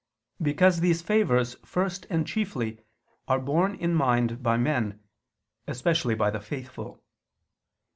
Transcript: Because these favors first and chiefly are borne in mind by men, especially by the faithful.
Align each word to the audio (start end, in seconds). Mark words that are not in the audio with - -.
Because 0.41 0.79
these 0.79 1.03
favors 1.03 1.57
first 1.63 2.07
and 2.09 2.25
chiefly 2.25 2.79
are 3.27 3.39
borne 3.39 3.75
in 3.75 3.93
mind 3.93 4.41
by 4.41 4.57
men, 4.57 4.99
especially 5.67 6.15
by 6.15 6.31
the 6.31 6.41
faithful. 6.41 7.03